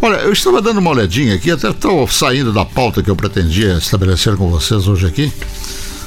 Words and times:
Olha, 0.00 0.16
eu 0.18 0.32
estava 0.32 0.62
dando 0.62 0.78
uma 0.78 0.90
olhadinha 0.90 1.34
aqui, 1.34 1.50
até 1.50 1.70
estou 1.70 2.06
saindo 2.06 2.52
da 2.52 2.64
pauta 2.64 3.02
que 3.02 3.10
eu 3.10 3.16
pretendia 3.16 3.74
estabelecer 3.78 4.36
com 4.36 4.48
vocês 4.48 4.86
hoje 4.86 5.04
aqui, 5.06 5.32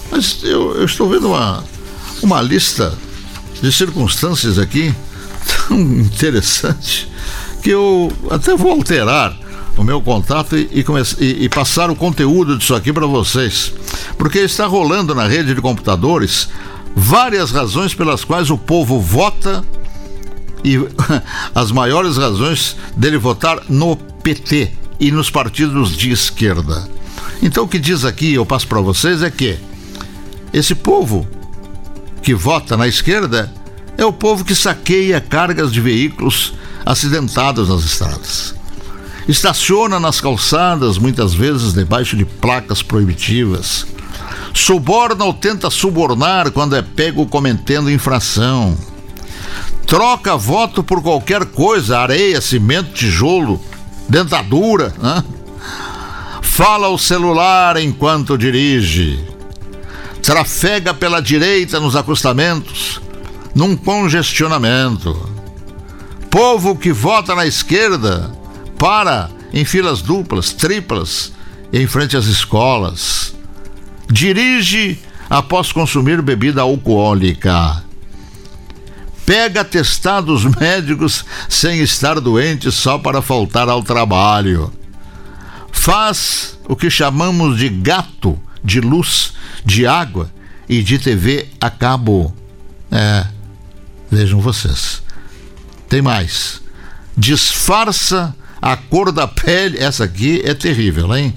mas 0.10 0.40
eu, 0.44 0.76
eu 0.76 0.86
estou 0.86 1.10
vendo 1.10 1.28
uma, 1.28 1.62
uma 2.24 2.42
lista 2.42 2.98
de 3.62 3.70
circunstâncias 3.70 4.58
aqui 4.58 4.96
tão 5.68 5.78
interessante 5.78 7.12
que 7.62 7.70
eu 7.70 8.10
até 8.30 8.56
vou 8.56 8.72
alterar 8.72 9.38
o 9.76 9.84
meu 9.84 10.02
contato 10.02 10.56
e, 10.56 10.70
e, 10.72 10.86
e, 11.20 11.44
e 11.44 11.50
passar 11.50 11.90
o 11.90 11.96
conteúdo 11.96 12.58
disso 12.58 12.74
aqui 12.74 12.94
para 12.94 13.06
vocês. 13.06 13.74
Porque 14.18 14.40
está 14.40 14.66
rolando 14.68 15.14
na 15.14 15.28
rede 15.28 15.54
de 15.54 15.62
computadores 15.62 16.48
várias 16.96 17.52
razões 17.52 17.94
pelas 17.94 18.24
quais 18.24 18.50
o 18.50 18.58
povo 18.58 19.02
vota 19.02 19.64
e 20.64 20.78
as 21.56 21.72
maiores 21.72 22.18
razões 22.18 22.76
dele 22.96 23.18
votar 23.18 23.62
no 23.70 23.96
PT 23.96 24.72
e 25.00 25.12
nos 25.12 25.30
partidos 25.30 25.96
de 25.96 26.12
esquerda. 26.12 26.88
Então 27.42 27.64
o 27.64 27.68
que 27.68 27.80
diz 27.80 28.06
aqui, 28.06 28.34
eu 28.34 28.46
passo 28.46 28.68
para 28.68 28.82
vocês, 28.82 29.24
é 29.24 29.32
que 29.32 29.58
esse 30.54 30.76
povo 30.76 31.28
que 32.22 32.36
vota 32.36 32.78
na 32.78 32.88
esquerda 32.88 33.52
é 33.98 34.06
o 34.06 34.14
povo 34.14 34.46
que 34.46 34.56
saqueia 34.56 35.20
cargas 35.20 35.72
de 35.72 35.82
veículos 35.82 36.54
acidentados 36.86 37.70
nas 37.70 37.84
estradas. 37.84 38.56
Estaciona 39.28 40.00
nas 40.00 40.20
calçadas, 40.20 40.98
muitas 40.98 41.34
vezes 41.34 41.74
debaixo 41.74 42.18
de 42.18 42.26
placas 42.26 42.82
proibitivas. 42.82 43.86
Suborna 44.54 45.24
ou 45.24 45.34
tenta 45.34 45.70
subornar 45.70 46.52
quando 46.52 46.76
é 46.76 46.82
pego 46.82 47.26
cometendo 47.26 47.90
infração. 47.90 48.78
Troca 49.92 50.38
voto 50.38 50.82
por 50.82 51.02
qualquer 51.04 51.48
coisa, 51.48 52.00
areia, 52.00 52.40
cimento, 52.40 52.94
tijolo, 52.94 53.60
dentadura. 54.08 54.94
Né? 54.98 55.22
Fala 56.42 56.88
o 56.88 56.98
celular 56.98 57.76
enquanto 57.76 58.38
dirige. 58.38 59.20
Trafega 60.24 60.94
pela 60.94 61.22
direita 61.22 61.78
nos 61.78 61.98
acostamentos, 61.98 63.02
num 63.54 63.76
congestionamento. 63.76 65.30
Povo 66.30 66.78
que 66.78 66.94
vota 66.94 67.36
na 67.36 67.46
esquerda 67.46 68.32
para 68.78 69.30
em 69.52 69.66
filas 69.66 70.02
duplas, 70.02 70.54
triplas, 70.54 71.34
em 71.74 71.86
frente 71.86 72.16
às 72.16 72.28
escolas. 72.28 73.36
Dirige 74.10 74.98
após 75.30 75.74
consumir 75.74 76.22
bebida 76.22 76.62
alcoólica. 76.62 77.91
Pega 79.32 79.64
testados 79.64 80.44
médicos 80.60 81.24
sem 81.48 81.80
estar 81.80 82.20
doente 82.20 82.70
só 82.70 82.98
para 82.98 83.22
faltar 83.22 83.70
ao 83.70 83.82
trabalho. 83.82 84.74
Faz 85.72 86.60
o 86.68 86.76
que 86.76 86.90
chamamos 86.90 87.58
de 87.58 87.70
gato 87.70 88.38
de 88.62 88.82
luz, 88.82 89.32
de 89.64 89.88
água 89.88 90.30
e 90.68 90.84
de 90.84 91.00
TV 91.00 91.48
a 91.62 91.70
cabo. 91.70 92.36
É, 92.92 93.26
vejam 94.12 94.42
vocês. 94.42 95.02
Tem 95.88 96.02
mais. 96.02 96.62
Disfarça 97.16 98.36
a 98.62 98.76
cor 98.76 99.14
da 99.14 99.30
pele, 99.30 99.78
essa 99.78 100.04
aqui 100.04 100.42
é 100.44 100.54
terrível, 100.54 101.16
hein? 101.16 101.34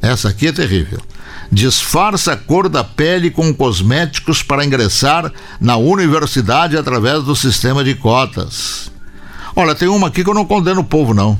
Essa 0.00 0.28
aqui 0.28 0.46
é 0.46 0.52
terrível. 0.52 1.02
Disfarça 1.50 2.32
a 2.32 2.36
cor 2.36 2.68
da 2.68 2.82
pele 2.82 3.30
com 3.30 3.54
cosméticos 3.54 4.42
para 4.42 4.64
ingressar 4.64 5.32
na 5.60 5.76
universidade 5.76 6.76
através 6.76 7.22
do 7.22 7.36
sistema 7.36 7.84
de 7.84 7.94
cotas. 7.94 8.90
Olha, 9.54 9.74
tem 9.74 9.88
uma 9.88 10.08
aqui 10.08 10.22
que 10.22 10.30
eu 10.30 10.34
não 10.34 10.44
condeno 10.44 10.80
o 10.80 10.84
povo, 10.84 11.14
não. 11.14 11.38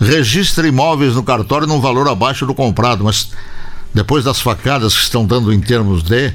Registra 0.00 0.66
imóveis 0.66 1.14
no 1.14 1.22
cartório 1.22 1.66
num 1.66 1.80
valor 1.80 2.08
abaixo 2.08 2.46
do 2.46 2.54
comprado, 2.54 3.04
mas 3.04 3.30
depois 3.92 4.24
das 4.24 4.40
facadas 4.40 4.94
que 4.94 5.02
estão 5.02 5.24
dando 5.24 5.52
em 5.52 5.60
termos 5.60 6.02
de 6.02 6.32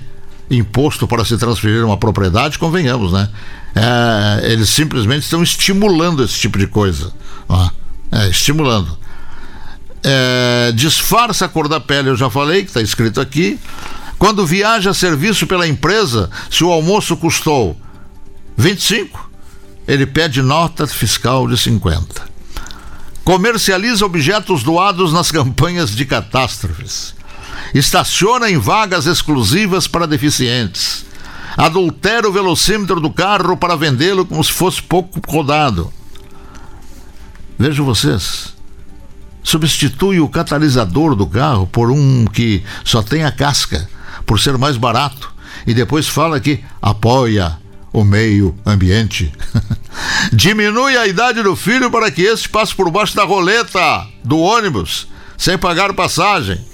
imposto 0.49 1.07
para 1.07 1.25
se 1.25 1.37
transferir 1.37 1.85
uma 1.85 1.97
propriedade, 1.97 2.57
convenhamos, 2.57 3.11
né? 3.11 3.29
É, 3.75 4.51
eles 4.51 4.69
simplesmente 4.69 5.23
estão 5.23 5.43
estimulando 5.43 6.23
esse 6.23 6.39
tipo 6.39 6.57
de 6.57 6.67
coisa. 6.67 7.11
É, 8.11 8.27
estimulando. 8.29 8.97
É, 10.03 10.71
disfarça 10.73 11.45
a 11.45 11.49
cor 11.49 11.67
da 11.67 11.79
pele, 11.79 12.09
eu 12.09 12.15
já 12.15 12.29
falei, 12.29 12.61
que 12.61 12.69
está 12.69 12.81
escrito 12.81 13.19
aqui. 13.19 13.59
Quando 14.17 14.45
viaja 14.45 14.91
a 14.91 14.93
serviço 14.93 15.47
pela 15.47 15.67
empresa, 15.67 16.29
se 16.49 16.63
o 16.63 16.71
almoço 16.71 17.15
custou 17.17 17.77
25, 18.57 19.29
ele 19.87 20.05
pede 20.05 20.41
nota 20.41 20.85
fiscal 20.87 21.47
de 21.47 21.57
50. 21.57 22.29
Comercializa 23.23 24.05
objetos 24.05 24.63
doados 24.63 25.13
nas 25.13 25.31
campanhas 25.31 25.95
de 25.95 26.05
catástrofes 26.05 27.19
estaciona 27.73 28.49
em 28.49 28.57
vagas 28.57 29.05
exclusivas 29.05 29.87
para 29.87 30.07
deficientes, 30.07 31.05
adultera 31.57 32.27
o 32.27 32.31
velocímetro 32.31 32.99
do 32.99 33.11
carro 33.11 33.57
para 33.57 33.75
vendê-lo 33.75 34.25
como 34.25 34.43
se 34.43 34.51
fosse 34.51 34.81
pouco 34.81 35.19
rodado. 35.27 35.91
Vejam 37.57 37.85
vocês. 37.85 38.55
Substitui 39.49 40.19
o 40.19 40.29
catalisador 40.29 41.15
do 41.15 41.25
carro 41.25 41.65
por 41.65 41.89
um 41.89 42.25
que 42.25 42.63
só 42.85 43.01
tem 43.01 43.23
a 43.23 43.31
casca, 43.31 43.89
por 44.23 44.39
ser 44.39 44.59
mais 44.59 44.77
barato, 44.77 45.33
e 45.65 45.73
depois 45.73 46.07
fala 46.07 46.39
que 46.39 46.63
apoia 46.79 47.57
o 47.91 48.03
meio 48.03 48.55
ambiente. 48.63 49.33
Diminui 50.31 50.95
a 50.95 51.07
idade 51.07 51.41
do 51.41 51.55
filho 51.55 51.89
para 51.89 52.11
que 52.11 52.21
este 52.21 52.47
passe 52.47 52.75
por 52.75 52.91
baixo 52.91 53.15
da 53.15 53.23
roleta 53.23 54.05
do 54.23 54.37
ônibus, 54.37 55.07
sem 55.35 55.57
pagar 55.57 55.95
passagem 55.95 56.68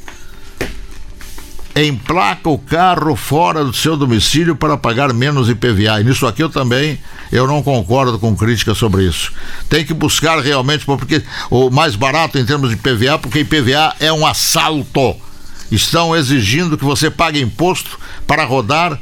emplaca 1.76 2.50
o 2.50 2.58
carro 2.58 3.16
fora 3.16 3.64
do 3.66 3.74
seu 3.74 3.98
domicílio 3.98 4.56
para 4.56 4.78
pagar 4.78 5.14
menos 5.14 5.50
IPVA. 5.50 6.00
E 6.00 6.04
nisso 6.06 6.26
aqui 6.26 6.42
eu 6.42 6.50
também 6.50 6.98
eu 7.32 7.46
não 7.46 7.62
concordo 7.62 8.18
com 8.18 8.36
críticas 8.36 8.78
sobre 8.78 9.04
isso. 9.04 9.34
Tem 9.68 9.86
que 9.86 9.94
buscar 9.94 10.40
realmente 10.40 10.86
porque 10.86 11.22
o 11.50 11.70
mais 11.70 11.96
barato 11.96 12.38
em 12.40 12.46
termos 12.46 12.70
de 12.70 12.76
IPVA, 12.76 13.20
porque 13.20 13.40
IPVA 13.40 13.94
é 14.00 14.12
um 14.12 14.26
assalto. 14.26 15.16
Estão 15.70 16.16
exigindo 16.16 16.78
que 16.78 16.86
você 16.86 17.10
pague 17.10 17.42
imposto 17.42 18.00
para 18.26 18.46
rodar 18.46 18.98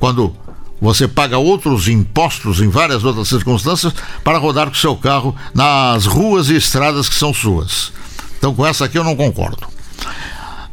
quando 0.00 0.34
você 0.80 1.06
paga 1.06 1.38
outros 1.38 1.86
impostos 1.86 2.60
em 2.60 2.68
várias 2.68 3.04
outras 3.04 3.28
circunstâncias 3.28 3.92
para 4.24 4.38
rodar 4.38 4.68
com 4.68 4.74
seu 4.74 4.96
carro 4.96 5.36
nas 5.54 6.06
ruas 6.06 6.48
e 6.48 6.56
estradas 6.56 7.08
que 7.08 7.14
são 7.14 7.32
suas. 7.32 7.92
Então 8.38 8.54
com 8.54 8.66
essa 8.66 8.86
aqui 8.86 8.98
eu 8.98 9.04
não 9.04 9.14
concordo. 9.14 9.66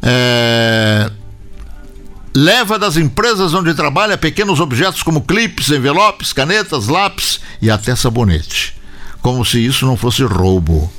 É, 0.02 1.12
leva 2.36 2.78
das 2.78 2.98
empresas 2.98 3.54
onde 3.54 3.74
trabalha 3.74 4.18
pequenos 4.18 4.60
objetos 4.60 5.02
como 5.02 5.22
clipes, 5.22 5.70
envelopes, 5.70 6.34
canetas, 6.34 6.88
lápis 6.88 7.40
e 7.62 7.72
até 7.72 7.96
sabonete. 7.96 8.76
Como 9.22 9.46
se 9.46 9.66
isso 9.66 9.86
não 9.86 9.96
fosse 9.96 10.22
roubo. 10.24 10.92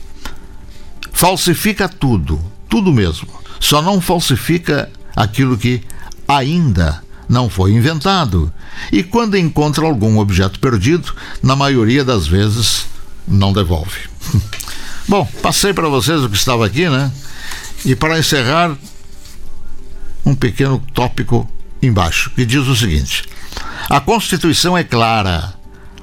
Falsifica 1.13 1.89
tudo, 1.89 2.41
tudo 2.69 2.91
mesmo. 2.91 3.29
Só 3.61 3.83
não 3.83 4.01
falsifica 4.01 4.91
aquilo 5.15 5.59
que 5.59 5.83
ainda 6.27 7.03
não 7.29 7.51
foi 7.51 7.73
inventado. 7.73 8.51
E 8.91 9.03
quando 9.03 9.37
encontra 9.37 9.85
algum 9.85 10.19
objeto 10.19 10.59
perdido, 10.59 11.15
na 11.43 11.55
maioria 11.55 12.05
das 12.05 12.27
vezes 12.27 12.87
não 13.29 13.53
devolve. 13.53 14.09
Bom, 15.07 15.29
passei 15.43 15.73
para 15.73 15.89
vocês 15.89 16.23
o 16.23 16.29
que 16.29 16.37
estava 16.37 16.67
aqui, 16.67 16.89
né? 16.89 17.13
E 17.85 17.95
para 17.95 18.19
encerrar, 18.19 18.77
um 20.27 20.35
pequeno 20.35 20.83
tópico 20.93 21.49
embaixo, 21.81 22.31
que 22.35 22.45
diz 22.45 22.67
o 22.67 22.75
seguinte: 22.75 23.23
A 23.89 24.01
Constituição 24.01 24.77
é 24.77 24.83
clara 24.83 25.55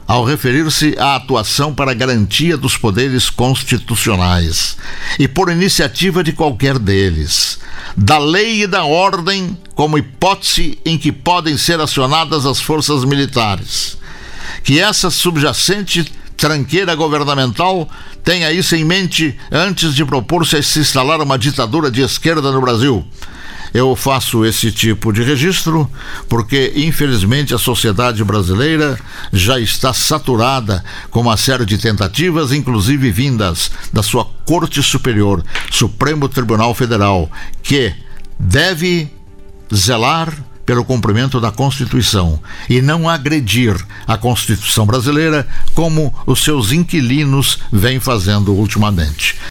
ao 0.07 0.23
referir-se 0.23 0.95
à 0.97 1.16
atuação 1.16 1.73
para 1.73 1.94
garantia 1.94 2.57
dos 2.57 2.78
poderes 2.78 3.29
constitucionais 3.29 4.78
e 5.20 5.28
por 5.28 5.49
iniciativa 5.49 6.23
de 6.23 6.34
qualquer 6.34 6.79
deles, 6.79 7.59
da 7.96 8.17
lei 8.17 8.64
e 8.64 8.67
da 8.67 8.84
ordem 8.85 9.58
como 9.75 9.97
hipótese 9.97 10.78
em 10.85 10.97
que 10.97 11.11
podem 11.11 11.58
ser 11.58 11.79
acionadas 11.79 12.46
as 12.46 12.59
forças 12.59 13.03
militares. 13.03 13.97
Que 14.64 14.79
essa 14.79 15.09
subjacente 15.09 16.11
tranqueira 16.37 16.96
governamental 16.96 17.90
tenha 18.23 18.52
isso 18.52 18.75
em 18.75 18.84
mente 18.84 19.37
antes 19.52 19.93
de 19.93 20.03
propor-se 20.03 20.58
a 20.58 20.64
se 20.64 20.79
instalar 20.79 21.22
uma 21.22 21.37
ditadura 21.37 21.90
de 21.90 22.02
esquerda 22.02 22.52
no 22.52 22.61
Brasil 22.61 23.05
eu 23.73 23.96
faço 23.96 24.46
esse 24.46 24.72
tipo 24.72 25.11
de 25.11 25.23
registro 25.23 25.90
porque, 26.29 26.73
infelizmente, 26.75 27.53
a 27.53 27.58
sociedade 27.58 28.23
brasileira 28.23 28.99
já 29.31 29.59
está 29.59 29.93
saturada 29.93 30.84
com 31.09 31.22
uma 31.22 31.37
série 31.37 31.66
de 31.66 31.78
tentativas, 31.78 32.52
inclusive 32.52 33.11
vindas 33.11 33.72
da 33.91 34.03
sua 34.03 34.25
Corte 34.46 34.84
Superior, 34.84 35.43
Supremo 35.72 36.29
Tribunal 36.29 36.75
Federal, 36.75 37.31
que 37.64 37.93
deve 38.37 39.09
zelar 39.73 40.34
pelo 40.66 40.85
cumprimento 40.85 41.40
da 41.40 41.52
Constituição 41.52 42.40
e 42.70 42.81
não 42.81 43.09
agredir 43.09 43.75
a 44.08 44.17
Constituição 44.17 44.85
brasileira 44.85 45.47
como 45.73 46.14
os 46.25 46.43
seus 46.43 46.72
inquilinos 46.72 47.59
vêm 47.72 47.99
fazendo 47.99 48.53
ultimamente. 48.53 49.35